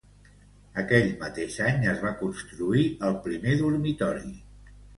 [0.83, 4.37] Aquell mateix any es va construir el primer dormitori.